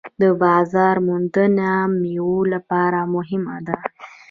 [0.21, 3.77] د بازار موندنه د میوو لپاره مهمه ده.